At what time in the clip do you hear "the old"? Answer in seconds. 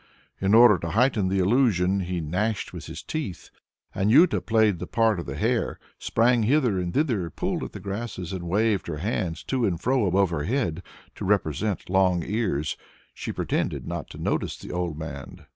14.57-14.97